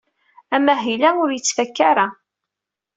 [0.55, 2.07] Amahil-a ur yettfaka ara.